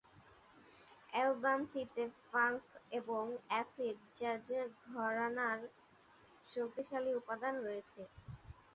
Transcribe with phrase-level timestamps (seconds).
[1.09, 2.63] অ্যালবামটিতে funk
[2.91, 4.47] এবং acid jazz
[4.89, 5.59] ঘরানার
[6.49, 8.01] শক্তিশালী উপাদান রয়েছে।